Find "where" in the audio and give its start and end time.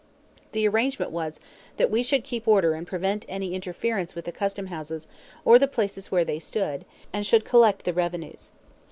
6.11-6.25